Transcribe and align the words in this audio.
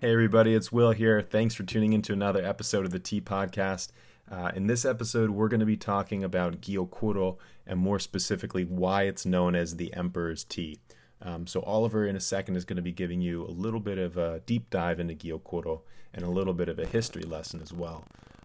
Hey, 0.00 0.12
everybody, 0.12 0.54
it's 0.54 0.70
Will 0.70 0.92
here. 0.92 1.20
Thanks 1.22 1.56
for 1.56 1.64
tuning 1.64 1.92
into 1.92 2.12
another 2.12 2.44
episode 2.44 2.84
of 2.84 2.92
the 2.92 3.00
Tea 3.00 3.20
Podcast. 3.20 3.88
Uh, 4.30 4.52
in 4.54 4.68
this 4.68 4.84
episode, 4.84 5.30
we're 5.30 5.48
going 5.48 5.58
to 5.58 5.66
be 5.66 5.76
talking 5.76 6.22
about 6.22 6.60
Gyokuro 6.60 7.36
and 7.66 7.80
more 7.80 7.98
specifically 7.98 8.64
why 8.64 9.02
it's 9.02 9.26
known 9.26 9.56
as 9.56 9.74
the 9.74 9.92
Emperor's 9.94 10.44
Tea. 10.44 10.78
Um, 11.20 11.48
so, 11.48 11.62
Oliver, 11.62 12.06
in 12.06 12.14
a 12.14 12.20
second, 12.20 12.54
is 12.54 12.64
going 12.64 12.76
to 12.76 12.82
be 12.82 12.92
giving 12.92 13.20
you 13.20 13.44
a 13.44 13.50
little 13.50 13.80
bit 13.80 13.98
of 13.98 14.16
a 14.16 14.40
deep 14.46 14.70
dive 14.70 15.00
into 15.00 15.14
Gyokuro 15.14 15.80
and 16.14 16.24
a 16.24 16.30
little 16.30 16.54
bit 16.54 16.68
of 16.68 16.78
a 16.78 16.86
history 16.86 17.24
lesson 17.24 17.60
as 17.60 17.72
well. 17.72 18.04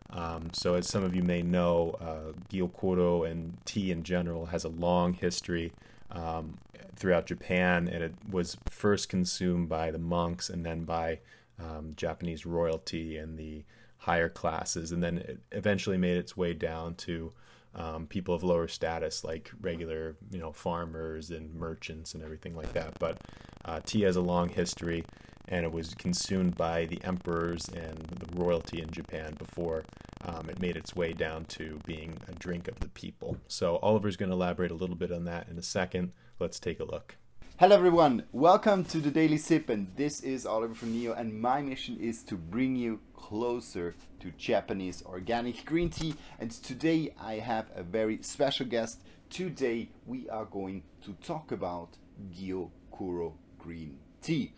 Um, 0.10 0.50
so, 0.54 0.74
as 0.74 0.88
some 0.88 1.04
of 1.04 1.16
you 1.16 1.22
may 1.22 1.44
know, 1.44 1.96
uh, 2.02 2.34
Gyokuro 2.52 3.30
and 3.30 3.64
tea 3.64 3.92
in 3.92 4.02
general 4.02 4.48
has 4.48 4.64
a 4.64 4.70
long 4.70 5.14
history 5.14 5.72
um, 6.10 6.58
throughout 6.96 7.28
Japan, 7.28 7.88
and 7.88 8.04
it 8.04 8.16
was 8.28 8.58
first 8.68 9.08
consumed 9.08 9.70
by 9.70 9.92
the 9.92 10.00
monks 10.00 10.50
and 10.50 10.66
then 10.66 10.84
by 10.84 11.20
um, 11.64 11.94
Japanese 11.96 12.46
royalty 12.46 13.18
and 13.18 13.38
the 13.38 13.64
higher 13.98 14.30
classes, 14.30 14.92
and 14.92 15.02
then 15.02 15.18
it 15.20 15.40
eventually 15.52 15.98
made 15.98 16.18
its 16.18 16.36
way 16.36 16.54
down 16.54 16.96
to 16.96 17.32
um, 17.76 18.06
people 18.06 18.36
of 18.36 18.44
lower 18.44 18.68
status, 18.68 19.24
like 19.24 19.52
regular, 19.62 20.16
you 20.30 20.40
know, 20.40 20.52
farmers 20.52 21.32
and 21.32 21.54
merchants 21.56 22.14
and 22.14 22.24
everything 22.24 22.56
like 22.56 22.74
that. 22.74 23.00
But 23.00 23.18
uh, 23.66 23.80
tea 23.86 24.02
has 24.02 24.16
a 24.16 24.22
long 24.22 24.50
history, 24.50 25.06
and 25.48 25.66
it 25.66 25.72
was 25.72 25.96
consumed 25.96 26.56
by 26.56 26.86
the 26.86 27.04
emperors 27.04 27.68
and 27.70 27.98
the 27.98 28.40
royalty 28.40 28.82
in 28.82 28.90
Japan 28.92 29.36
before 29.38 29.86
um, 30.26 30.50
it 30.50 30.62
made 30.62 30.78
its 30.78 30.96
way 30.96 31.14
down 31.14 31.46
to 31.46 31.80
being 31.86 32.18
a 32.28 32.34
drink 32.34 32.68
of 32.68 32.80
the 32.80 32.90
people. 32.90 33.38
So 33.48 33.78
Oliver's 33.78 34.18
going 34.18 34.30
to 34.30 34.36
elaborate 34.36 34.72
a 34.72 34.76
little 34.76 34.96
bit 34.96 35.12
on 35.12 35.26
that 35.26 35.48
in 35.50 35.58
a 35.58 35.64
second. 35.64 36.12
Let's 36.40 36.60
take 36.60 36.80
a 36.80 36.86
look. 36.86 37.18
Hello 37.60 37.76
everyone, 37.76 38.24
welcome 38.32 38.84
to 38.86 38.98
the 38.98 39.12
Daily 39.12 39.38
Sip 39.38 39.70
and 39.70 39.88
this 39.96 40.22
is 40.22 40.44
Oliver 40.44 40.74
from 40.74 40.92
Nio 40.92 41.16
and 41.16 41.40
my 41.40 41.62
mission 41.62 41.96
is 42.00 42.24
to 42.24 42.36
bring 42.36 42.76
you 42.76 43.00
closer 43.16 43.94
to 44.22 44.32
Japanese 44.32 45.04
organic 45.06 45.64
green 45.64 45.92
tea 45.92 46.16
and 46.40 46.50
today 46.50 47.14
I 47.22 47.36
have 47.36 47.68
a 47.76 47.84
very 47.84 48.24
special 48.24 48.66
guest. 48.66 49.02
Today 49.30 49.90
we 50.08 50.28
are 50.30 50.46
going 50.46 50.82
to 51.04 51.14
talk 51.22 51.52
about 51.52 51.90
Gyokuro 52.36 53.34
green 53.60 54.00
tea. 54.24 54.54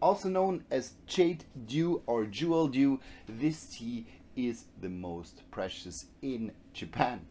Also 0.00 0.28
known 0.28 0.62
as 0.70 0.94
Jade 1.08 1.44
Dew 1.66 2.00
or 2.06 2.26
Jewel 2.26 2.68
Dew, 2.68 3.00
this 3.28 3.76
tea 3.76 4.06
is 4.36 4.66
the 4.80 4.88
most 4.88 5.42
precious 5.50 6.06
in 6.22 6.52
Japan. 6.74 7.26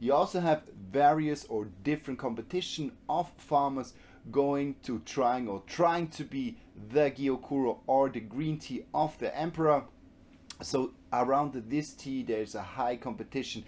You 0.00 0.14
also 0.14 0.40
have 0.40 0.64
various 0.90 1.44
or 1.44 1.68
different 1.84 2.18
competition 2.18 2.90
of 3.08 3.30
farmers 3.36 3.94
going 4.30 4.76
to 4.84 5.00
trying 5.00 5.48
or 5.48 5.62
trying 5.66 6.08
to 6.08 6.24
be 6.24 6.56
the 6.90 7.10
Gyokuro 7.10 7.78
or 7.86 8.08
the 8.08 8.20
green 8.20 8.58
tea 8.58 8.84
of 8.94 9.18
the 9.18 9.36
emperor. 9.36 9.84
So 10.62 10.92
around 11.12 11.54
this 11.68 11.92
tea 11.92 12.22
there's 12.22 12.54
a 12.54 12.62
high 12.62 12.96
competition. 12.96 13.64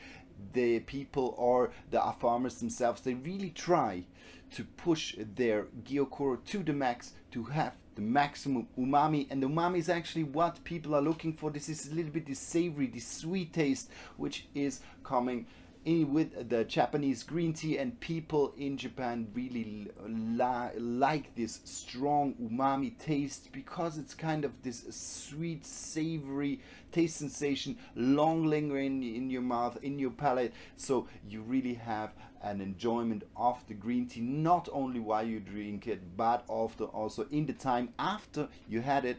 The 0.53 0.81
people 0.81 1.35
or 1.39 1.71
the 1.91 2.01
farmers 2.21 2.57
themselves 2.57 3.01
they 3.01 3.15
really 3.15 3.51
try 3.51 4.05
to 4.53 4.65
push 4.65 5.17
their 5.19 5.67
Gyokuro 5.85 6.45
to 6.45 6.63
the 6.63 6.73
max 6.73 7.13
to 7.33 7.45
have 7.45 7.75
the 7.95 8.03
maximum 8.03 8.67
umami 8.79 9.27
and 9.31 9.43
the 9.43 9.49
umami 9.49 9.79
is 9.79 9.89
actually 9.89 10.25
what 10.25 10.63
people 10.65 10.95
are 10.95 11.01
looking 11.01 11.33
for 11.33 11.51
this 11.51 11.69
is 11.69 11.91
a 11.91 11.95
little 11.95 12.11
bit 12.11 12.27
the 12.27 12.35
savory 12.35 12.87
the 12.87 12.99
sweet 12.99 13.53
taste 13.53 13.89
which 14.17 14.47
is 14.55 14.81
coming 15.05 15.47
in 15.85 16.13
with 16.13 16.49
the 16.49 16.65
Japanese 16.65 17.23
green 17.23 17.53
tea, 17.53 17.79
and 17.79 17.99
people 18.01 18.55
in 18.57 18.77
Japan 18.77 19.29
really 19.35 19.91
li 20.07 20.69
like 20.79 21.35
this 21.35 21.61
strong 21.65 22.35
umami 22.43 22.99
taste 22.99 23.51
because 23.53 23.99
it's 23.99 24.15
kind 24.15 24.45
of 24.45 24.63
this 24.63 24.85
sweet, 24.91 25.65
savory 25.67 26.61
taste 26.93 27.17
sensation, 27.17 27.77
long 27.95 28.47
lingering 28.47 29.03
in 29.03 29.29
your 29.31 29.43
mouth, 29.43 29.79
in 29.83 29.99
your 29.99 30.11
palate. 30.11 30.53
So 30.77 31.09
you 31.29 31.43
really 31.43 31.75
have 31.75 32.13
an 32.43 32.61
enjoyment 32.61 33.25
of 33.37 33.67
the 33.69 33.75
green 33.75 34.07
tea, 34.07 34.21
not 34.21 34.69
only 34.73 35.01
while 35.01 35.27
you 35.27 35.41
drink 35.41 35.87
it, 35.87 36.17
but 36.17 36.45
after 36.49 36.85
also 36.85 37.27
in 37.31 37.47
the 37.47 37.53
time 37.53 37.89
after 37.99 38.49
you 38.69 38.81
had 38.81 39.05
it. 39.05 39.19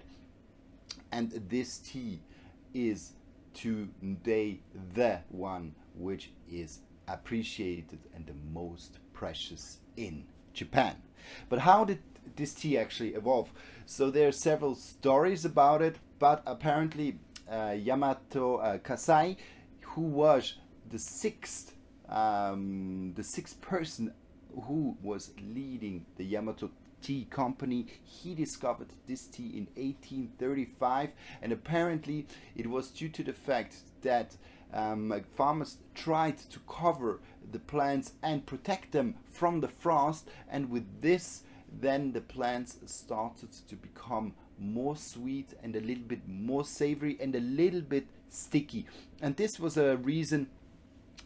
And 1.11 1.31
this 1.49 1.77
tea 1.77 2.21
is 2.73 3.13
today 3.53 4.59
the 4.93 5.19
one 5.29 5.73
which 5.97 6.31
is 6.49 6.79
appreciated 7.07 7.99
and 8.13 8.25
the 8.25 8.33
most 8.53 8.99
precious 9.13 9.79
in 9.97 10.25
Japan. 10.53 10.95
But 11.49 11.59
how 11.59 11.85
did 11.85 11.99
this 12.35 12.53
tea 12.53 12.77
actually 12.77 13.15
evolve? 13.15 13.51
So 13.85 14.09
there 14.09 14.27
are 14.27 14.31
several 14.31 14.75
stories 14.75 15.45
about 15.45 15.81
it, 15.81 15.97
but 16.19 16.41
apparently 16.45 17.19
uh, 17.49 17.75
Yamamoto 17.75 18.63
uh, 18.63 18.77
Kasai, 18.79 19.37
who 19.81 20.01
was 20.01 20.55
the 20.89 20.99
sixth, 20.99 21.73
um, 22.09 23.13
the 23.15 23.23
sixth 23.23 23.61
person 23.61 24.13
who 24.63 24.97
was 25.01 25.31
leading 25.53 26.05
the 26.17 26.33
Yamamoto 26.33 26.69
tea 27.01 27.27
company. 27.29 27.85
He 28.03 28.33
discovered 28.33 28.87
this 29.07 29.27
tea 29.27 29.49
in 29.57 29.67
1835, 29.75 31.13
and 31.41 31.51
apparently 31.51 32.25
it 32.55 32.67
was 32.67 32.89
due 32.89 33.09
to 33.09 33.23
the 33.23 33.33
fact 33.33 33.75
that 34.01 34.35
um, 34.75 35.23
farmers 35.35 35.77
tried 35.95 36.37
to 36.37 36.59
cover 36.67 37.19
the 37.51 37.59
plants 37.59 38.13
and 38.21 38.45
protect 38.45 38.91
them 38.91 39.15
from 39.31 39.61
the 39.61 39.67
frost, 39.67 40.27
and 40.49 40.69
with 40.69 41.01
this, 41.01 41.43
then 41.81 42.11
the 42.11 42.21
plants 42.21 42.77
started 42.85 43.51
to 43.67 43.75
become 43.75 44.33
more 44.59 44.95
sweet 44.95 45.53
and 45.63 45.75
a 45.75 45.81
little 45.81 46.03
bit 46.03 46.27
more 46.27 46.63
savory 46.63 47.17
and 47.19 47.35
a 47.35 47.39
little 47.39 47.81
bit 47.81 48.07
sticky. 48.29 48.85
And 49.21 49.35
this 49.35 49.59
was 49.59 49.77
a 49.77 49.97
reason 49.97 50.47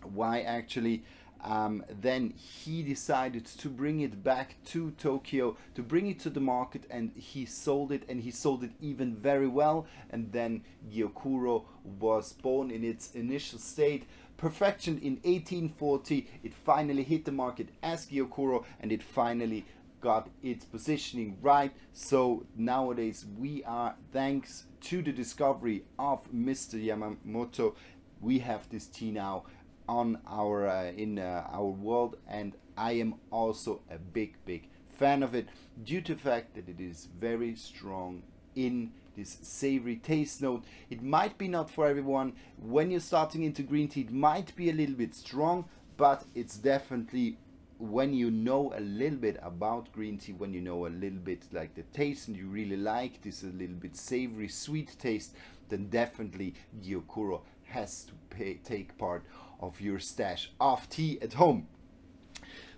why 0.04 0.42
actually 0.42 1.04
um, 1.42 1.86
then 2.02 2.34
he 2.36 2.84
decided 2.84 3.46
to 3.46 3.70
bring 3.70 4.02
it 4.02 4.24
back 4.24 4.56
to 4.68 4.92
Tokyo 4.92 5.58
to 5.76 5.82
bring 5.82 6.08
it 6.08 6.20
to 6.22 6.30
the 6.30 6.40
market 6.40 6.84
and 6.90 7.12
he 7.16 7.46
sold 7.46 7.92
it 7.92 8.04
and 8.10 8.22
he 8.22 8.32
sold 8.32 8.64
it 8.64 8.72
even 8.82 9.16
very 9.16 9.48
well. 9.48 9.88
And 10.10 10.32
then 10.32 10.64
Gyokuro 10.92 11.64
was 12.00 12.34
born 12.34 12.72
in 12.72 12.84
its 12.84 13.12
initial 13.12 13.60
state 13.60 14.06
perfection 14.38 14.98
in 15.00 15.16
1840 15.24 16.26
it 16.44 16.54
finally 16.54 17.04
hit 17.04 17.26
the 17.26 17.32
market 17.32 17.68
as 17.84 18.06
Gyokuro 18.06 18.64
and 18.80 18.90
it 18.90 19.04
finally 19.04 19.66
got 20.00 20.30
its 20.42 20.64
positioning 20.64 21.38
right. 21.42 21.74
So 21.92 22.46
nowadays 22.56 23.26
we 23.38 23.64
are 23.66 23.96
thanks 24.14 24.66
to 24.82 25.02
the 25.02 25.12
discovery 25.12 25.84
of 25.98 26.32
Mr. 26.32 26.82
Yamamoto 26.82 27.76
we 28.22 28.40
have 28.40 28.70
this 28.70 28.88
tea 28.88 29.12
now 29.12 29.44
on 29.90 30.20
our 30.28 30.68
uh, 30.68 30.92
in 30.92 31.18
uh, 31.18 31.44
our 31.52 31.66
world 31.66 32.16
and 32.28 32.54
I 32.78 32.92
am 32.92 33.16
also 33.32 33.82
a 33.90 33.98
big 33.98 34.36
big 34.46 34.70
fan 34.88 35.24
of 35.24 35.34
it 35.34 35.50
due 35.84 36.02
to 36.02 36.14
the 36.14 36.22
fact 36.22 36.54
that 36.54 36.70
it 36.70 36.80
is 36.80 37.08
very 37.20 37.56
strong 37.56 38.22
in 38.56 38.92
this 39.18 39.38
savory 39.42 39.96
taste 39.96 40.42
note. 40.44 40.64
It 40.92 41.02
might 41.02 41.38
be 41.40 41.48
not 41.48 41.72
for 41.72 41.88
everyone. 41.88 42.34
When 42.58 42.92
you're 42.92 43.00
starting 43.00 43.44
into 43.44 43.64
green 43.64 43.88
tea 43.88 44.02
it 44.02 44.12
might 44.12 44.56
be 44.56 44.70
a 44.70 44.74
little 44.74 44.96
bit 44.96 45.16
strong 45.16 45.66
but 45.98 46.24
it's 46.36 46.58
definitely 46.58 47.40
when 47.80 48.14
you 48.14 48.30
know 48.30 48.72
a 48.76 48.82
little 48.82 49.18
bit 49.18 49.40
about 49.42 49.92
green 49.92 50.20
tea 50.20 50.34
when 50.34 50.54
you 50.54 50.62
know 50.62 50.86
a 50.86 50.96
little 51.04 51.24
bit 51.32 51.46
like 51.52 51.74
the 51.74 51.84
taste 51.94 52.28
and 52.28 52.38
you 52.38 52.46
really 52.48 52.78
like 52.78 53.24
this 53.24 53.42
a 53.42 53.48
little 53.48 53.76
bit 53.76 53.96
savory 53.96 54.50
sweet 54.50 54.96
taste 55.00 55.34
then 55.70 55.88
definitely 55.90 56.54
Gyokuro 56.84 57.42
has 57.64 58.04
to 58.04 58.14
pay, 58.30 58.56
take 58.64 58.98
part 58.98 59.24
of 59.60 59.82
your 59.82 60.00
stash 60.00 60.52
of 60.60 60.90
tea 60.90 61.20
at 61.22 61.34
home. 61.34 61.68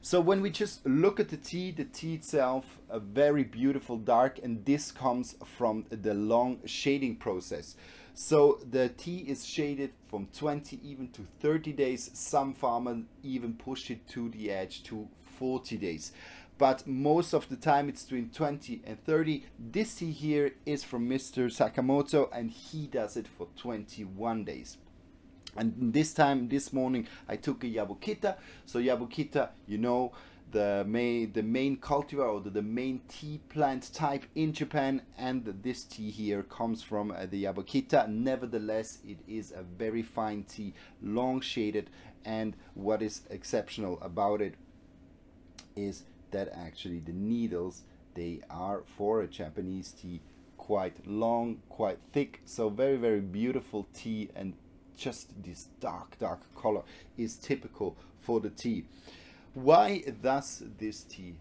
So 0.03 0.19
when 0.19 0.41
we 0.41 0.49
just 0.49 0.83
look 0.83 1.19
at 1.19 1.29
the 1.29 1.37
tea, 1.37 1.69
the 1.69 1.85
tea 1.85 2.15
itself, 2.15 2.79
a 2.89 2.99
very 2.99 3.43
beautiful 3.43 3.97
dark, 3.97 4.39
and 4.41 4.65
this 4.65 4.91
comes 4.91 5.35
from 5.45 5.85
the 5.91 6.15
long 6.15 6.59
shading 6.65 7.17
process. 7.17 7.75
So 8.15 8.59
the 8.67 8.89
tea 8.89 9.19
is 9.27 9.45
shaded 9.45 9.91
from 10.09 10.27
20 10.33 10.79
even 10.83 11.09
to 11.09 11.27
30 11.39 11.73
days. 11.73 12.09
Some 12.13 12.55
farmers 12.55 13.03
even 13.21 13.53
push 13.53 13.91
it 13.91 14.07
to 14.09 14.29
the 14.29 14.49
edge 14.49 14.81
to 14.85 15.07
40 15.37 15.77
days. 15.77 16.11
But 16.57 16.87
most 16.87 17.33
of 17.33 17.47
the 17.49 17.55
time 17.55 17.87
it's 17.87 18.03
between 18.03 18.31
20 18.31 18.81
and 18.85 19.03
30. 19.05 19.45
This 19.59 19.95
tea 19.95 20.11
here 20.11 20.53
is 20.65 20.83
from 20.83 21.07
Mr. 21.07 21.45
Sakamoto 21.45 22.27
and 22.33 22.49
he 22.49 22.87
does 22.87 23.17
it 23.17 23.27
for 23.27 23.47
21 23.55 24.45
days 24.45 24.77
and 25.55 25.93
this 25.93 26.13
time 26.13 26.47
this 26.47 26.71
morning 26.71 27.07
I 27.27 27.35
took 27.35 27.63
a 27.63 27.67
Yabukita. 27.67 28.35
So 28.65 28.79
Yabukita 28.79 29.49
you 29.67 29.77
know 29.77 30.13
the 30.51 30.83
main 30.87 31.31
the 31.33 31.43
main 31.43 31.77
cultivar 31.77 32.33
or 32.33 32.41
the, 32.41 32.49
the 32.49 32.61
main 32.61 33.01
tea 33.07 33.39
plant 33.49 33.93
type 33.93 34.25
in 34.35 34.53
Japan. 34.53 35.01
And 35.17 35.45
this 35.63 35.83
tea 35.83 36.09
here 36.09 36.43
comes 36.43 36.83
from 36.83 37.11
uh, 37.11 37.25
the 37.25 37.45
Yabukita. 37.45 38.07
Nevertheless 38.07 38.99
it 39.07 39.17
is 39.27 39.51
a 39.51 39.63
very 39.63 40.01
fine 40.01 40.43
tea 40.43 40.73
long 41.01 41.41
shaded. 41.41 41.89
And 42.23 42.55
what 42.73 43.01
is 43.01 43.21
exceptional 43.29 43.99
about 44.01 44.41
it 44.41 44.55
is 45.75 46.03
that 46.31 46.49
actually 46.53 46.99
the 46.99 47.13
needles 47.13 47.83
they 48.13 48.41
are 48.49 48.83
for 48.97 49.21
a 49.21 49.27
Japanese 49.27 49.91
tea 49.91 50.21
quite 50.57 51.07
long, 51.07 51.57
quite 51.69 51.97
thick, 52.13 52.41
so 52.45 52.69
very 52.69 52.95
very 52.97 53.19
beautiful 53.19 53.87
tea 53.93 54.29
and 54.35 54.53
just 55.01 55.43
this 55.43 55.67
dark 55.79 56.17
dark 56.19 56.41
color 56.55 56.83
is 57.17 57.35
typical 57.35 57.97
for 58.19 58.39
the 58.39 58.51
tea. 58.51 58.85
Why 59.53 60.03
does 60.21 60.63
this 60.77 61.03
tea 61.03 61.33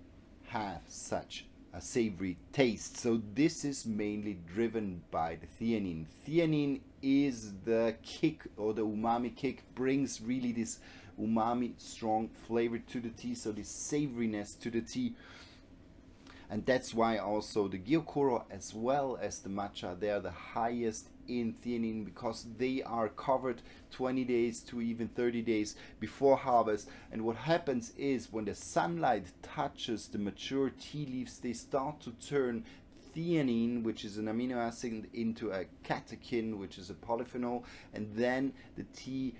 have 0.48 0.80
such 0.88 1.44
a 1.74 1.80
savory 1.80 2.38
taste? 2.52 2.96
So 2.96 3.20
this 3.34 3.64
is 3.64 3.84
mainly 3.84 4.38
driven 4.54 5.02
by 5.10 5.36
the 5.36 5.46
theanine. 5.46 6.06
Theanine 6.26 6.80
is 7.02 7.52
the 7.64 7.96
kick 8.02 8.44
or 8.56 8.72
the 8.72 8.84
umami 8.84 9.36
kick 9.36 9.62
brings 9.74 10.22
really 10.22 10.52
this 10.52 10.78
umami 11.20 11.72
strong 11.76 12.30
flavor 12.46 12.78
to 12.78 13.00
the 13.00 13.10
tea 13.10 13.34
so 13.34 13.52
this 13.52 13.68
savoriness 13.68 14.58
to 14.58 14.70
the 14.70 14.80
tea 14.80 15.14
and 16.50 16.66
that's 16.66 16.92
why 16.92 17.16
also 17.16 17.68
the 17.68 17.78
gyokuro 17.78 18.44
as 18.50 18.74
well 18.74 19.18
as 19.22 19.38
the 19.38 19.48
matcha 19.48 19.98
they 19.98 20.10
are 20.10 20.20
the 20.20 20.30
highest 20.30 21.08
in 21.30 21.54
theanine 21.64 22.04
because 22.04 22.46
they 22.58 22.82
are 22.82 23.08
covered 23.08 23.62
20 23.92 24.24
days 24.24 24.60
to 24.60 24.80
even 24.80 25.08
30 25.08 25.42
days 25.42 25.76
before 26.00 26.36
harvest. 26.36 26.88
And 27.12 27.24
what 27.24 27.36
happens 27.36 27.92
is 27.96 28.32
when 28.32 28.44
the 28.44 28.54
sunlight 28.54 29.26
touches 29.42 30.08
the 30.08 30.18
mature 30.18 30.70
tea 30.70 31.06
leaves 31.06 31.38
they 31.38 31.52
start 31.52 32.00
to 32.00 32.10
turn 32.12 32.64
theanine, 33.14 33.82
which 33.82 34.04
is 34.04 34.18
an 34.18 34.26
amino 34.26 34.56
acid, 34.56 35.08
into 35.12 35.50
a 35.50 35.64
catechin, 35.84 36.58
which 36.58 36.78
is 36.78 36.90
a 36.90 36.94
polyphenol, 36.94 37.64
and 37.92 38.08
then 38.14 38.52
the 38.76 38.84
tea 38.94 39.34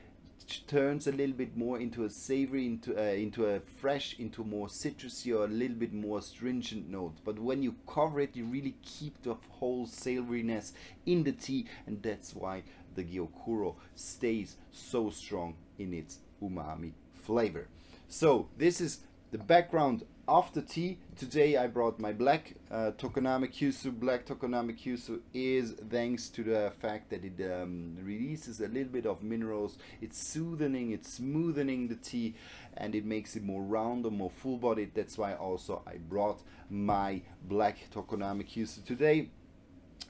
turns 0.67 1.07
a 1.07 1.13
little 1.13 1.35
bit 1.35 1.57
more 1.57 1.79
into 1.79 2.05
a 2.05 2.11
savory, 2.11 2.67
into 2.67 2.99
a, 2.99 3.23
into 3.23 3.47
a 3.47 3.61
fresh, 3.61 4.19
into 4.19 4.45
more 4.45 4.69
citrusy 4.69 5.37
or 5.37 5.45
a 5.45 5.49
little 5.49 5.77
bit 5.77 5.93
more 5.93 6.23
stringent 6.23 6.89
note. 6.89 7.17
But 7.25 7.39
when 7.39 7.63
you 7.63 7.77
cover 7.87 8.21
it, 8.21 8.37
you 8.37 8.45
really 8.45 8.77
keep 8.83 9.23
the 9.23 9.37
whole 9.51 9.87
savoriness 9.87 10.73
in 11.07 11.25
the 11.25 11.33
tea, 11.33 11.67
and 11.87 12.03
that's 12.03 12.35
why 12.35 12.63
the 12.95 13.05
Gyokuro 13.05 13.77
stays 13.95 14.57
so 14.73 15.11
strong 15.11 15.55
in 15.79 15.95
its 15.95 16.19
umami 16.43 16.93
flavor. 17.15 17.69
So 18.09 18.49
this 18.57 18.81
is 18.81 19.01
the 19.31 19.39
background 19.39 20.05
of 20.27 20.53
the 20.55 20.63
tea. 20.63 20.99
Today 21.17 21.57
I 21.57 21.69
brought 21.69 22.01
my 22.01 22.13
black 22.13 22.55
uh, 22.71 22.93
Tokoname 22.99 23.53
Kyusu. 23.53 23.93
Black 23.93 24.27
Tokoname 24.27 24.77
Kyusu 24.77 25.21
is 25.33 25.75
thanks 25.89 26.29
to 26.31 26.43
the 26.43 26.73
fact 26.81 27.11
that 27.11 27.25
it 27.25 27.41
um, 27.53 27.97
releases 28.03 28.61
a 28.61 28.67
little 28.67 28.93
bit 28.93 29.07
of 29.07 29.23
minerals. 29.23 29.79
It's 30.01 30.19
soothing, 30.19 30.91
it's 30.91 31.13
smoothing 31.15 31.89
the 31.89 31.95
tea, 31.95 32.35
and 32.77 32.95
it 32.95 33.05
makes 33.05 33.37
it 33.37 33.45
more 33.45 33.63
round 33.63 34.05
or 34.05 34.11
more 34.11 34.31
full-bodied. 34.31 34.95
That's 34.95 35.17
why 35.17 35.35
also 35.35 35.83
I 35.87 35.99
brought 35.99 36.43
my 36.69 37.23
black 37.45 37.89
Tokoname 37.95 38.45
Kyusu 38.49 38.85
today, 38.85 39.29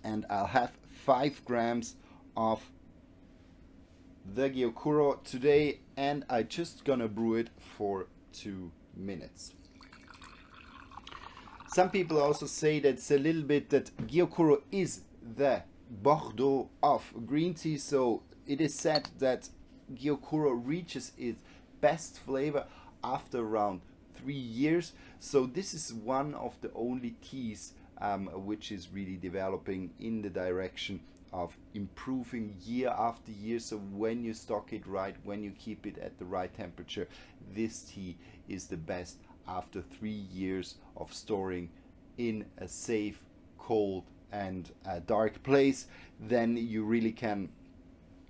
and 0.02 0.24
I'll 0.30 0.46
have 0.46 0.72
five 1.04 1.44
grams 1.44 1.96
of 2.36 2.62
the 4.34 4.48
Gyokuro 4.48 5.22
today, 5.24 5.80
and 5.96 6.24
I 6.30 6.42
just 6.42 6.84
gonna 6.84 7.08
brew 7.08 7.34
it 7.34 7.50
for 7.58 8.06
two 8.32 8.70
minutes. 8.96 9.52
Some 11.68 11.90
people 11.90 12.20
also 12.20 12.46
say 12.46 12.80
that 12.80 12.88
it's 12.88 13.10
a 13.10 13.18
little 13.18 13.42
bit 13.42 13.70
that 13.70 13.96
Gyokuro 14.06 14.62
is 14.72 15.02
the 15.36 15.62
Bordeaux 15.88 16.68
of 16.82 17.12
green 17.26 17.54
tea, 17.54 17.78
so 17.78 18.22
it 18.46 18.60
is 18.60 18.74
said 18.74 19.08
that 19.18 19.48
Gyokuro 19.94 20.60
reaches 20.64 21.12
its 21.16 21.40
best 21.80 22.18
flavor 22.18 22.66
after 23.04 23.38
around 23.38 23.82
three 24.14 24.34
years. 24.34 24.92
So 25.18 25.46
this 25.46 25.74
is 25.74 25.92
one 25.92 26.34
of 26.34 26.60
the 26.60 26.70
only 26.74 27.14
teas 27.22 27.72
um, 27.98 28.26
which 28.26 28.72
is 28.72 28.88
really 28.92 29.16
developing 29.16 29.90
in 30.00 30.22
the 30.22 30.30
direction 30.30 31.00
of 31.32 31.56
improving 31.74 32.56
year 32.64 32.88
after 32.88 33.30
year. 33.32 33.58
So 33.58 33.78
when 33.78 34.24
you 34.24 34.34
stock 34.34 34.72
it 34.72 34.86
right, 34.86 35.16
when 35.24 35.42
you 35.42 35.52
keep 35.52 35.86
it 35.86 35.98
at 35.98 36.18
the 36.18 36.24
right 36.24 36.52
temperature, 36.52 37.08
this 37.54 37.82
tea 37.82 38.16
is 38.48 38.66
the 38.66 38.76
best 38.76 39.18
after 39.46 39.82
three 39.82 40.26
years 40.32 40.76
of 40.96 41.12
storing 41.12 41.70
in 42.18 42.44
a 42.58 42.68
safe, 42.68 43.22
cold, 43.58 44.04
and 44.32 44.70
uh, 44.86 45.00
dark 45.06 45.42
place. 45.42 45.86
Then 46.20 46.56
you 46.56 46.84
really 46.84 47.12
can 47.12 47.48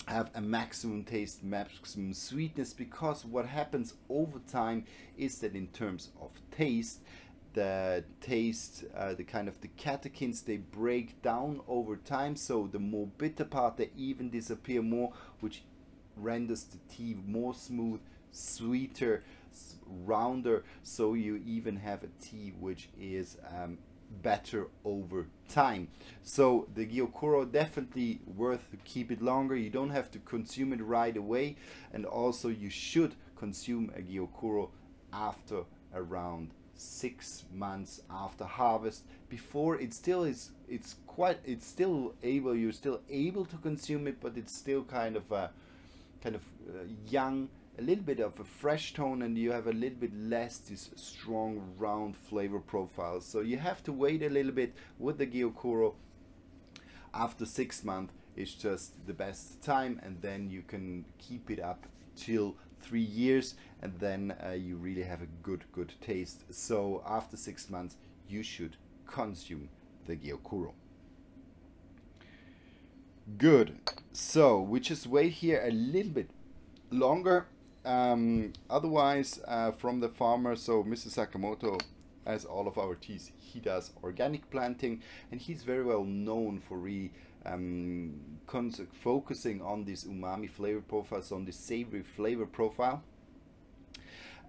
have 0.06 0.30
a 0.34 0.40
maximum 0.40 1.04
taste, 1.04 1.42
maximum 1.44 2.12
sweetness 2.12 2.72
because 2.72 3.24
what 3.24 3.46
happens 3.46 3.94
over 4.08 4.40
time 4.50 4.84
is 5.16 5.38
that 5.38 5.54
in 5.54 5.68
terms 5.68 6.10
of 6.20 6.30
taste, 6.50 7.00
the 7.52 8.04
taste, 8.20 8.84
uh, 8.96 9.14
the 9.14 9.24
kind 9.24 9.48
of 9.48 9.60
the 9.60 9.68
catechins, 9.68 10.44
they 10.44 10.58
break 10.58 11.20
down 11.22 11.60
over 11.68 11.96
time. 11.96 12.36
So 12.36 12.68
the 12.70 12.78
more 12.78 13.08
bitter 13.18 13.44
part, 13.44 13.76
they 13.76 13.90
even 13.96 14.30
disappear 14.30 14.82
more, 14.82 15.12
which 15.40 15.62
renders 16.16 16.64
the 16.64 16.78
tea 16.92 17.16
more 17.26 17.54
smooth, 17.54 18.00
sweeter, 18.30 19.24
rounder. 19.86 20.64
So 20.82 21.14
you 21.14 21.42
even 21.46 21.76
have 21.76 22.04
a 22.04 22.08
tea 22.22 22.52
which 22.58 22.88
is 23.00 23.36
um, 23.48 23.78
better 24.22 24.68
over 24.84 25.26
time. 25.48 25.88
So 26.22 26.68
the 26.74 26.86
Gyokuro 26.86 27.50
definitely 27.50 28.20
worth 28.26 28.70
to 28.70 28.76
keep 28.78 29.10
it 29.10 29.22
longer. 29.22 29.56
You 29.56 29.70
don't 29.70 29.90
have 29.90 30.10
to 30.12 30.18
consume 30.20 30.72
it 30.72 30.82
right 30.82 31.16
away, 31.16 31.56
and 31.92 32.04
also 32.04 32.48
you 32.48 32.70
should 32.70 33.14
consume 33.36 33.90
a 33.96 34.00
Gyokuro 34.00 34.70
after 35.12 35.64
around 35.94 36.50
six 36.80 37.44
months 37.52 38.00
after 38.10 38.44
harvest 38.44 39.04
before 39.28 39.78
it 39.78 39.92
still 39.92 40.24
is 40.24 40.50
it's 40.68 40.96
quite 41.06 41.38
it's 41.44 41.66
still 41.66 42.14
able 42.22 42.54
you're 42.54 42.72
still 42.72 43.00
able 43.10 43.44
to 43.44 43.56
consume 43.58 44.06
it 44.06 44.20
but 44.20 44.36
it's 44.36 44.56
still 44.56 44.82
kind 44.84 45.16
of 45.16 45.30
a 45.30 45.50
kind 46.22 46.34
of 46.34 46.42
uh, 46.68 46.82
young 47.08 47.48
a 47.78 47.82
little 47.82 48.04
bit 48.04 48.20
of 48.20 48.38
a 48.38 48.44
fresh 48.44 48.92
tone 48.92 49.22
and 49.22 49.38
you 49.38 49.52
have 49.52 49.66
a 49.66 49.72
little 49.72 49.98
bit 49.98 50.14
less 50.14 50.58
this 50.58 50.90
strong 50.96 51.72
round 51.78 52.16
flavor 52.16 52.60
profile. 52.60 53.20
So 53.20 53.40
you 53.40 53.56
have 53.56 53.82
to 53.84 53.92
wait 53.92 54.22
a 54.22 54.28
little 54.28 54.52
bit 54.52 54.74
with 54.98 55.18
the 55.18 55.26
Gyokuro. 55.26 55.94
After 57.14 57.46
six 57.46 57.82
months 57.82 58.12
it's 58.36 58.54
just 58.54 59.06
the 59.06 59.12
best 59.12 59.62
time 59.62 60.00
and 60.02 60.20
then 60.20 60.50
you 60.50 60.62
can 60.62 61.04
keep 61.18 61.50
it 61.50 61.60
up 61.60 61.86
till 62.16 62.56
three 62.80 63.00
years 63.00 63.54
and 63.82 63.98
then 63.98 64.34
uh, 64.44 64.52
you 64.52 64.76
really 64.76 65.02
have 65.02 65.22
a 65.22 65.26
good 65.42 65.64
good 65.72 65.94
taste. 66.00 66.44
So 66.50 67.02
after 67.06 67.36
six 67.36 67.70
months 67.70 67.96
you 68.28 68.42
should 68.42 68.76
consume 69.06 69.68
the 70.06 70.16
gyokuro. 70.16 70.72
Good. 73.38 73.78
So 74.12 74.60
we 74.60 74.80
just 74.80 75.06
wait 75.06 75.32
here 75.32 75.62
a 75.64 75.70
little 75.70 76.12
bit 76.12 76.30
longer. 76.90 77.46
Um, 77.84 78.52
otherwise 78.68 79.40
uh, 79.48 79.72
from 79.72 80.00
the 80.00 80.10
farmer 80.10 80.54
so 80.54 80.84
mr 80.84 81.08
sakamoto 81.08 81.80
as 82.26 82.44
all 82.44 82.68
of 82.68 82.78
our 82.78 82.94
teas. 82.94 83.32
He 83.38 83.60
does 83.60 83.92
organic 84.02 84.50
planting 84.50 85.02
and 85.30 85.40
he's 85.40 85.62
very 85.62 85.84
well 85.84 86.04
known 86.04 86.60
for 86.60 86.76
really 86.78 87.12
um, 87.46 88.14
focusing 88.92 89.62
on 89.62 89.84
this 89.84 90.04
umami 90.04 90.48
flavor 90.48 90.80
profiles, 90.80 91.32
on 91.32 91.44
this 91.44 91.56
savory 91.56 92.02
flavor 92.02 92.46
profile. 92.46 93.02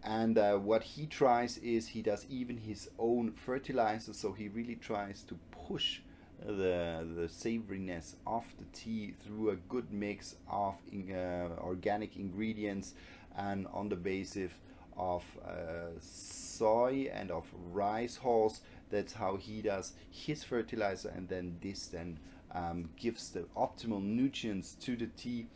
And 0.03 0.37
uh, 0.37 0.57
what 0.57 0.81
he 0.83 1.05
tries 1.05 1.57
is 1.59 1.89
he 1.89 2.01
does 2.01 2.25
even 2.29 2.57
his 2.57 2.89
own 2.97 3.33
fertilizer, 3.33 4.13
so 4.13 4.33
he 4.33 4.47
really 4.47 4.75
tries 4.75 5.23
to 5.23 5.37
push 5.67 5.99
the 6.43 7.05
the 7.15 7.27
savoriness 7.27 8.15
of 8.25 8.43
the 8.57 8.65
tea 8.73 9.13
through 9.23 9.51
a 9.51 9.55
good 9.69 9.93
mix 9.93 10.37
of 10.49 10.73
in, 10.91 11.11
uh, 11.11 11.49
organic 11.61 12.15
ingredients 12.15 12.95
and 13.37 13.67
on 13.71 13.89
the 13.89 13.95
basis 13.95 14.51
of 14.97 15.23
uh, 15.45 15.91
soy 15.99 17.11
and 17.13 17.29
of 17.29 17.45
rice 17.71 18.17
hulls. 18.17 18.61
That's 18.89 19.13
how 19.13 19.37
he 19.37 19.61
does 19.61 19.93
his 20.09 20.43
fertilizer, 20.43 21.09
and 21.09 21.29
then 21.29 21.57
this 21.61 21.85
then 21.87 22.17
um, 22.53 22.89
gives 22.97 23.29
the 23.29 23.41
optimal 23.57 24.01
nutrients 24.01 24.75
to 24.75 24.95
the 24.95 25.07
tea 25.07 25.47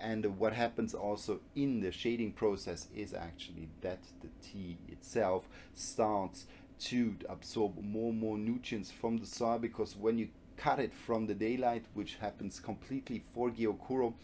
and 0.00 0.24
what 0.38 0.52
happens 0.52 0.94
also 0.94 1.40
in 1.56 1.80
the 1.80 1.90
shading 1.90 2.32
process 2.32 2.86
is 2.94 3.12
actually 3.12 3.68
that 3.80 3.98
the 4.20 4.28
tea 4.42 4.78
itself 4.88 5.48
starts 5.74 6.46
to 6.78 7.16
absorb 7.28 7.82
more 7.82 8.10
and 8.10 8.20
more 8.20 8.38
nutrients 8.38 8.90
from 8.90 9.18
the 9.18 9.26
soil 9.26 9.58
because 9.58 9.96
when 9.96 10.18
you 10.18 10.28
cut 10.56 10.78
it 10.78 10.92
from 10.94 11.26
the 11.26 11.34
daylight 11.34 11.84
which 11.94 12.16
happens 12.16 12.60
completely 12.60 13.22
for 13.32 13.50
Gyokuro 13.50 14.14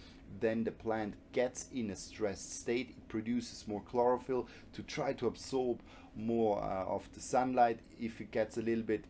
then 0.40 0.64
the 0.64 0.72
plant 0.72 1.14
gets 1.32 1.66
in 1.72 1.90
a 1.90 1.96
stressed 1.96 2.60
state. 2.60 2.90
It 2.90 3.08
produces 3.08 3.66
more 3.68 3.82
chlorophyll 3.82 4.48
to 4.72 4.82
try 4.82 5.12
to 5.14 5.26
absorb 5.26 5.80
more 6.16 6.62
uh, 6.62 6.84
of 6.86 7.08
the 7.14 7.20
sunlight. 7.20 7.80
If 8.00 8.20
it 8.20 8.30
gets 8.30 8.56
a 8.56 8.62
little 8.62 8.82
bit 8.84 9.04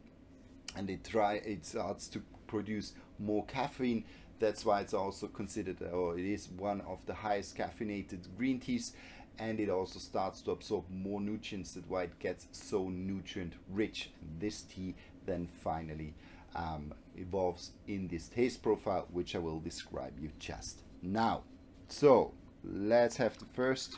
and 0.77 0.91
it 0.91 1.05
try 1.05 1.35
it 1.35 1.65
starts 1.65 2.09
to 2.09 2.23
produce 2.47 2.93
more 3.19 3.45
caffeine. 3.47 4.05
That's 4.39 4.65
why 4.65 4.81
it's 4.81 4.95
also 4.95 5.29
considered, 5.29 5.81
or 5.83 6.19
it 6.19 6.25
is 6.25 6.49
one 6.49 6.81
of 6.83 7.05
the 7.07 7.15
highest 7.15 7.57
caffeinated 7.57 8.27
green 8.37 8.61
teas, 8.61 8.93
and 9.39 9.61
it 9.61 9.71
also 9.71 9.99
starts 9.99 10.43
to 10.43 10.51
absorb 10.51 10.85
more 10.91 11.21
nutrients. 11.21 11.73
That's 11.73 11.89
why 11.89 12.05
it 12.05 12.19
gets 12.19 12.49
so 12.53 12.89
nutrient 12.89 13.55
rich. 13.71 14.11
This 14.39 14.63
tea 14.63 14.95
then 15.27 15.47
finally 15.47 16.15
um, 16.55 16.93
evolves 17.17 17.73
in 17.87 18.09
this 18.09 18.29
taste 18.29 18.63
profile, 18.63 19.07
which 19.13 19.35
I 19.35 19.39
will 19.39 19.61
describe 19.61 20.19
you 20.21 20.31
just 20.39 20.83
now. 21.03 21.43
So 21.89 22.33
let's 22.65 23.17
have 23.17 23.39
the 23.39 23.47
first 23.55 23.97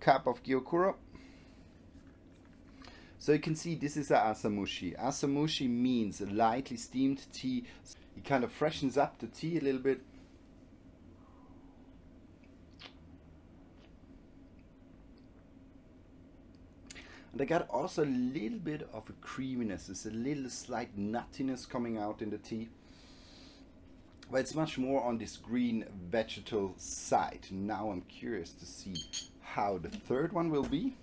cup 0.00 0.26
of 0.26 0.42
Gyokuro. 0.42 0.94
So 3.24 3.32
you 3.32 3.38
can 3.38 3.56
see 3.56 3.74
this 3.74 3.96
is 3.96 4.10
a 4.10 4.16
asamushi. 4.16 5.00
Asamushi 5.00 5.66
means 5.66 6.20
lightly 6.20 6.76
steamed 6.76 7.24
tea. 7.32 7.64
It 8.18 8.22
kind 8.22 8.44
of 8.44 8.52
freshens 8.52 8.98
up 8.98 9.18
the 9.18 9.28
tea 9.28 9.56
a 9.56 9.62
little 9.62 9.80
bit. 9.80 10.02
And 17.32 17.40
I 17.40 17.46
got 17.46 17.66
also 17.70 18.04
a 18.04 18.12
little 18.12 18.58
bit 18.58 18.86
of 18.92 19.08
a 19.08 19.12
creaminess. 19.22 19.86
There's 19.86 20.04
a 20.04 20.10
little 20.10 20.50
slight 20.50 20.94
nuttiness 20.94 21.66
coming 21.66 21.96
out 21.96 22.20
in 22.20 22.28
the 22.28 22.36
tea. 22.36 22.68
But 24.30 24.42
it's 24.42 24.54
much 24.54 24.76
more 24.76 25.02
on 25.02 25.16
this 25.16 25.38
green 25.38 25.86
vegetal 26.10 26.74
side. 26.76 27.46
Now 27.50 27.90
I'm 27.90 28.02
curious 28.02 28.52
to 28.52 28.66
see 28.66 28.96
how 29.40 29.78
the 29.78 29.88
third 29.88 30.34
one 30.34 30.50
will 30.50 30.68
be. 30.68 30.98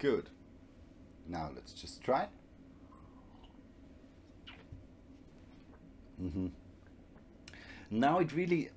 Good. 0.00 0.30
Now 1.28 1.50
let's 1.54 1.72
just 1.74 2.02
try. 2.02 2.26
Mm-hmm. 6.20 6.46
Now 7.90 8.18
it 8.18 8.32
really, 8.32 8.70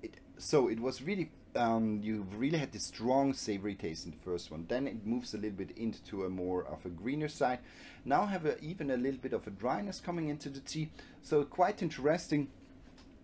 it, 0.00 0.14
so 0.38 0.68
it 0.68 0.78
was 0.78 1.02
really, 1.02 1.32
um, 1.56 2.00
you 2.04 2.24
really 2.36 2.58
had 2.58 2.70
this 2.70 2.84
strong 2.84 3.34
savory 3.34 3.74
taste 3.74 4.04
in 4.04 4.12
the 4.12 4.16
first 4.18 4.52
one. 4.52 4.66
Then 4.68 4.86
it 4.86 5.04
moves 5.04 5.34
a 5.34 5.38
little 5.38 5.58
bit 5.58 5.72
into 5.76 6.24
a 6.24 6.28
more 6.28 6.64
of 6.64 6.86
a 6.86 6.88
greener 6.88 7.28
side. 7.28 7.58
Now 8.04 8.26
have 8.26 8.46
a, 8.46 8.60
even 8.60 8.92
a 8.92 8.96
little 8.96 9.20
bit 9.20 9.32
of 9.32 9.44
a 9.48 9.50
dryness 9.50 9.98
coming 9.98 10.28
into 10.28 10.48
the 10.48 10.60
tea. 10.60 10.90
So 11.20 11.42
quite 11.42 11.82
interesting 11.82 12.46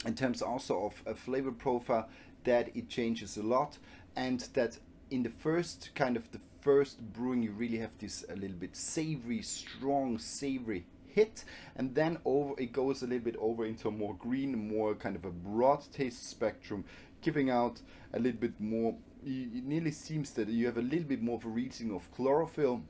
in 0.04 0.16
terms 0.16 0.42
also 0.42 0.86
of 0.86 1.02
a 1.06 1.14
flavor 1.14 1.52
profile 1.52 2.08
that 2.42 2.76
it 2.76 2.88
changes 2.88 3.36
a 3.36 3.42
lot 3.42 3.78
and 4.16 4.40
that 4.54 4.78
in 5.10 5.22
the 5.22 5.30
first 5.30 5.90
kind 5.94 6.16
of 6.16 6.30
the 6.32 6.40
first 6.60 7.00
brewing 7.12 7.42
you 7.42 7.52
really 7.52 7.78
have 7.78 7.96
this 7.98 8.24
a 8.30 8.36
little 8.36 8.56
bit 8.56 8.74
savory 8.74 9.42
strong 9.42 10.18
savory 10.18 10.86
hit 11.06 11.44
and 11.76 11.94
then 11.94 12.18
over 12.24 12.54
it 12.58 12.72
goes 12.72 13.02
a 13.02 13.06
little 13.06 13.24
bit 13.24 13.36
over 13.38 13.64
into 13.64 13.88
a 13.88 13.90
more 13.90 14.14
green 14.14 14.68
more 14.68 14.94
kind 14.94 15.14
of 15.14 15.24
a 15.24 15.30
broad 15.30 15.82
taste 15.92 16.28
spectrum 16.28 16.84
giving 17.20 17.50
out 17.50 17.80
a 18.14 18.18
little 18.18 18.40
bit 18.40 18.58
more 18.58 18.96
it 19.26 19.64
nearly 19.64 19.90
seems 19.90 20.32
that 20.32 20.48
you 20.48 20.66
have 20.66 20.76
a 20.76 20.82
little 20.82 21.04
bit 21.04 21.22
more 21.22 21.36
of 21.36 21.44
a 21.44 21.48
reaching 21.48 21.92
of 21.94 22.10
chlorophyll 22.12 22.82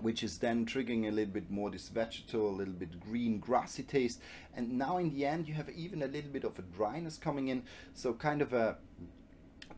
which 0.00 0.22
is 0.22 0.38
then 0.38 0.64
triggering 0.64 1.08
a 1.08 1.10
little 1.10 1.32
bit 1.32 1.50
more 1.50 1.70
this 1.70 1.88
vegetal, 1.88 2.48
a 2.48 2.56
little 2.56 2.74
bit 2.74 3.00
green, 3.00 3.38
grassy 3.38 3.82
taste. 3.82 4.20
And 4.54 4.78
now 4.78 4.98
in 4.98 5.10
the 5.10 5.26
end, 5.26 5.48
you 5.48 5.54
have 5.54 5.68
even 5.70 6.02
a 6.02 6.06
little 6.06 6.30
bit 6.30 6.44
of 6.44 6.58
a 6.58 6.62
dryness 6.62 7.16
coming 7.18 7.48
in. 7.48 7.64
So 7.94 8.12
kind 8.12 8.42
of 8.42 8.52
a 8.52 8.76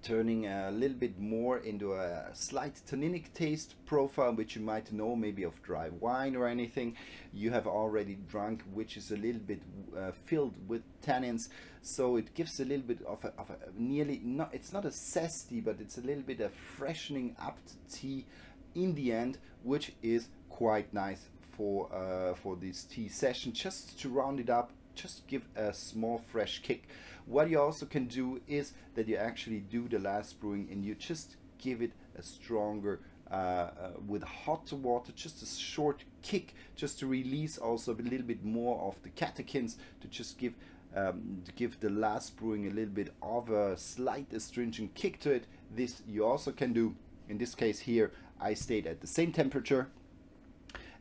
turning 0.03 0.47
a 0.47 0.71
little 0.71 0.97
bit 0.97 1.19
more 1.19 1.59
into 1.59 1.95
a 1.95 2.31
slight 2.33 2.81
tanninic 2.87 3.33
taste 3.35 3.75
profile, 3.87 4.35
which 4.35 4.57
you 4.57 4.63
might 4.63 4.93
know 4.93 5.15
maybe 5.15 5.43
of 5.43 5.63
dry 5.63 5.89
wine 6.01 6.37
or 6.37 6.47
anything 6.47 6.97
you 7.33 7.51
have 7.51 7.67
already 7.67 8.17
drunk, 8.29 8.63
which 8.73 8.97
is 8.97 9.11
a 9.11 9.17
little 9.17 9.41
bit 9.41 9.61
uh, 9.97 10.13
filled 10.27 10.55
with 10.69 10.83
tannins. 11.03 11.49
So 11.83 12.17
it 12.17 12.35
gives 12.35 12.61
a 12.61 12.65
little 12.65 12.87
bit 12.87 13.03
of 13.07 13.25
a, 13.25 13.33
of 13.39 13.51
a 13.51 13.57
nearly, 13.77 14.21
not, 14.25 14.55
it's 14.55 14.73
not 14.73 14.85
a 14.85 14.89
zesty, 14.89 15.63
but 15.63 15.77
it's 15.81 15.99
a 15.99 16.03
little 16.03 16.23
bit 16.23 16.41
of 16.41 16.53
freshening 16.53 17.37
up 17.41 17.59
tea 17.93 18.27
in 18.75 18.95
the 18.95 19.13
end, 19.13 19.39
which 19.63 19.93
is 20.03 20.29
quite 20.49 20.93
nice 20.95 21.27
for 21.57 21.93
uh, 21.93 22.35
for 22.35 22.57
this 22.57 22.85
tea 22.85 23.09
session. 23.09 23.53
Just 23.53 23.99
to 24.01 24.09
round 24.09 24.41
it 24.41 24.49
up, 24.49 24.73
just 24.95 25.27
give 25.27 25.43
a 25.57 25.73
small 25.73 26.23
fresh 26.31 26.63
kick. 26.63 26.89
What 27.27 27.51
you 27.51 27.61
also 27.61 27.87
can 27.87 28.07
do 28.07 28.41
is 28.49 28.73
that 28.95 29.09
you 29.09 29.17
actually 29.17 29.61
do 29.61 29.89
the 29.89 29.99
last 29.99 30.41
brewing 30.41 30.69
and 30.71 30.85
you 30.85 30.95
just 30.95 31.37
give 31.59 31.83
it 31.83 31.93
a 32.19 32.23
stronger 32.23 33.01
uh, 33.31 33.35
uh, 33.35 33.71
with 34.09 34.25
hot 34.25 34.73
water, 34.73 35.13
just 35.15 35.43
a 35.43 35.47
short 35.47 36.03
kick, 36.23 36.55
just 36.75 36.99
to 36.99 37.07
release 37.07 37.59
also 37.59 37.95
a 37.95 38.03
little 38.03 38.27
bit 38.27 38.45
more 38.45 38.81
of 38.81 39.01
the 39.03 39.09
catechins 39.11 39.77
to 40.01 40.09
just 40.09 40.39
give 40.39 40.55
um, 40.97 41.41
to 41.45 41.53
give 41.53 41.79
the 41.79 41.91
last 41.91 42.37
brewing 42.37 42.67
a 42.67 42.71
little 42.71 42.93
bit 42.93 43.11
of 43.23 43.49
a 43.51 43.77
slight 43.77 44.33
astringent 44.33 44.95
kick 44.95 45.21
to 45.21 45.31
it. 45.31 45.47
This 45.73 46.03
you 46.09 46.27
also 46.27 46.51
can 46.51 46.73
do. 46.73 46.97
In 47.29 47.39
this 47.39 47.55
case 47.55 47.79
here, 47.79 48.11
I 48.41 48.55
stayed 48.55 48.89
at 48.89 49.01
the 49.01 49.07
same 49.07 49.31
temperature, 49.31 49.89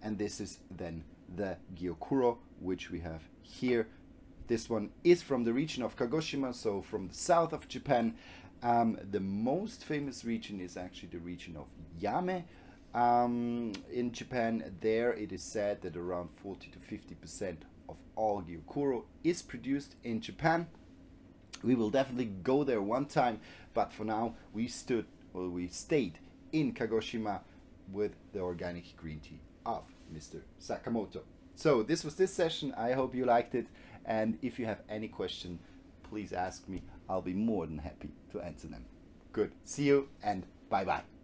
and 0.03 0.19
this 0.19 0.39
is 0.39 0.60
then 0.69 1.03
the 1.36 1.58
Gyokuro, 1.75 2.38
which 2.60 2.91
we 2.91 3.00
have 3.00 3.24
here 3.49 3.87
this 4.49 4.67
one 4.67 4.89
is 5.03 5.21
from 5.21 5.43
the 5.43 5.53
region 5.53 5.83
of 5.83 5.95
Kagoshima, 5.95 6.55
so 6.55 6.81
from 6.81 7.07
the 7.07 7.13
south 7.13 7.53
of 7.53 7.67
Japan. 7.67 8.15
Um, 8.63 8.97
the 9.11 9.19
most 9.19 9.85
famous 9.85 10.25
region 10.25 10.59
is 10.59 10.75
actually 10.75 11.09
the 11.09 11.19
region 11.19 11.55
of 11.55 11.67
Yame. 12.01 12.45
Um, 12.95 13.73
in 13.91 14.11
Japan, 14.11 14.75
there 14.81 15.13
it 15.13 15.31
is 15.31 15.43
said 15.43 15.83
that 15.83 15.95
around 15.95 16.29
40 16.41 16.71
to 16.71 16.79
50 16.79 17.13
percent 17.13 17.65
of 17.87 17.97
all 18.15 18.41
gyokuro 18.41 19.03
is 19.23 19.43
produced 19.43 19.95
in 20.03 20.19
Japan. 20.19 20.65
We 21.63 21.75
will 21.75 21.91
definitely 21.91 22.31
go 22.41 22.63
there 22.63 22.81
one 22.81 23.05
time, 23.05 23.41
but 23.75 23.93
for 23.93 24.03
now 24.03 24.33
we 24.51 24.67
stood 24.67 25.05
or 25.31 25.47
we 25.47 25.67
stayed 25.67 26.17
in 26.51 26.73
Kagoshima 26.73 27.41
with 27.91 28.13
the 28.33 28.39
organic 28.39 28.97
green 28.97 29.19
tea 29.19 29.41
of 29.63 29.83
Mr. 30.11 30.41
Sakamoto. 30.59 31.21
So 31.59 31.83
this 31.83 32.05
was 32.05 32.15
this 32.15 32.33
session. 32.33 32.73
I 32.77 32.93
hope 32.93 33.13
you 33.13 33.25
liked 33.25 33.53
it. 33.53 33.67
And 34.05 34.37
if 34.41 34.59
you 34.59 34.65
have 34.65 34.79
any 34.87 35.09
question, 35.09 35.59
please 36.03 36.31
ask 36.31 36.69
me. 36.69 36.81
I'll 37.09 37.21
be 37.21 37.33
more 37.33 37.67
than 37.67 37.79
happy 37.79 38.11
to 38.31 38.39
answer 38.39 38.67
them. 38.67 38.85
Good. 39.33 39.51
See 39.65 39.83
you 39.83 40.07
and 40.23 40.45
bye 40.69 40.85
bye. 40.85 41.18